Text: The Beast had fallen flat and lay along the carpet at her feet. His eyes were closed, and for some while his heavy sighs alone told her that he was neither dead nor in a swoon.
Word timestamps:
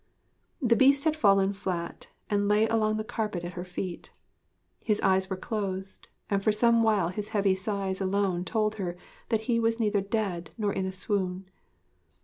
The 0.63 0.75
Beast 0.75 1.03
had 1.03 1.15
fallen 1.15 1.53
flat 1.53 2.07
and 2.27 2.47
lay 2.47 2.67
along 2.67 2.97
the 2.97 3.03
carpet 3.03 3.43
at 3.45 3.53
her 3.53 3.63
feet. 3.63 4.11
His 4.83 4.99
eyes 5.01 5.29
were 5.29 5.37
closed, 5.37 6.07
and 6.27 6.43
for 6.43 6.51
some 6.51 6.81
while 6.81 7.09
his 7.09 7.29
heavy 7.37 7.53
sighs 7.53 8.01
alone 8.01 8.43
told 8.43 8.77
her 8.81 8.97
that 9.29 9.41
he 9.41 9.59
was 9.59 9.79
neither 9.79 10.01
dead 10.01 10.49
nor 10.57 10.73
in 10.73 10.87
a 10.87 10.91
swoon. 10.91 11.45